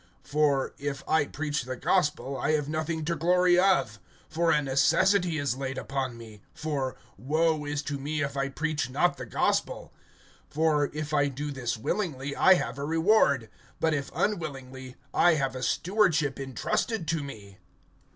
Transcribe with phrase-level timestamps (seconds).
[0.27, 5.37] (16)For if I preach the gospel, I have nothing to glory of; for a necessity
[5.37, 9.93] is laid upon me; for, woe is to me, if I preach not the gospel!
[10.55, 13.47] (17)For if I do this willingly, I have a reward;
[13.79, 17.59] but if unwillingly, I have a stewardship intrusted to me.